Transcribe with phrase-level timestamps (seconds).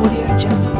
[0.00, 0.79] Audio Jungle.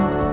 [0.00, 0.29] Bye.